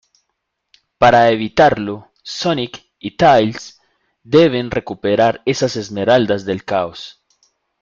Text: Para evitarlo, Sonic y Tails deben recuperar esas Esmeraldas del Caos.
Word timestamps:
Para 0.97 1.29
evitarlo, 1.29 2.09
Sonic 2.23 2.87
y 2.97 3.17
Tails 3.17 3.79
deben 4.23 4.71
recuperar 4.71 5.43
esas 5.45 5.75
Esmeraldas 5.75 6.43
del 6.43 6.63
Caos. 6.65 7.21